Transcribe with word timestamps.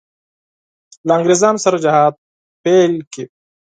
له 1.07 1.11
انګرېزانو 1.17 1.63
سره 1.65 1.77
جهاد 1.85 2.13
پیل 2.63 2.93
کړي. 3.11 3.23